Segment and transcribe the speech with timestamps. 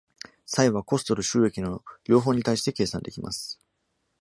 [0.47, 3.61] 差異は、コストと収益の両方に対して計算できます。